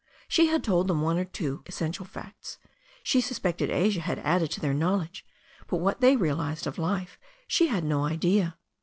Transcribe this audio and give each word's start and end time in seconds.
She 0.27 0.47
had 0.47 0.63
told 0.63 0.87
them 0.87 1.03
one 1.03 1.19
or 1.19 1.25
two 1.25 1.61
essential 1.67 2.05
facts. 2.05 2.57
She 3.03 3.21
suspected 3.21 3.69
Asia 3.69 4.01
had 4.01 4.17
added 4.17 4.49
to 4.53 4.59
their 4.59 4.73
knowledge, 4.73 5.23
but 5.67 5.77
what 5.77 6.01
they 6.01 6.15
realized 6.15 6.65
of 6.65 6.79
life 6.79 7.19
she 7.45 7.67
had 7.67 7.83
no 7.83 8.05
idea. 8.05 8.57